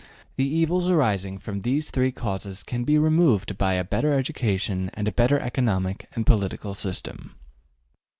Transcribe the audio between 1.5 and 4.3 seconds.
these three causes can be removed by a better